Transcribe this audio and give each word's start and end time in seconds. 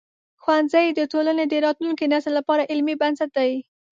ښوونځی 0.41 0.87
د 0.93 0.99
ټولنې 1.11 1.45
د 1.47 1.53
راتلونکي 1.65 2.05
نسل 2.13 2.31
لپاره 2.39 2.67
علمي 2.71 2.95
بنسټ 3.01 3.29
دی. 3.37 3.51